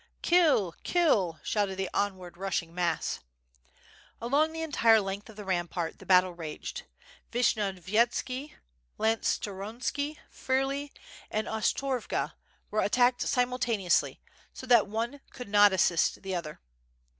"Kill! 0.23 0.73
kill!" 0.83 1.39
shouted 1.43 1.75
the 1.75 1.87
onward 1.93 2.35
rushing 2.35 2.73
mass. 2.73 3.19
Along 4.19 4.51
the 4.51 4.63
entire 4.63 4.99
length 4.99 5.29
of 5.29 5.35
the 5.35 5.45
rampart 5.45 5.99
the 5.99 6.07
battle 6.07 6.33
raged. 6.33 6.85
Vishnyovyetski, 7.31 8.55
Lantskoronski, 8.97 10.17
Firley, 10.27 10.91
and 11.29 11.45
Ostrorv^ 11.45 12.31
were 12.71 12.81
attacked 12.81 13.21
simultaneously, 13.21 14.19
so 14.55 14.65
that 14.65 14.87
one 14.87 15.19
could 15.29 15.49
not 15.49 15.71
assist 15.71 16.23
the 16.23 16.33
other. 16.33 16.59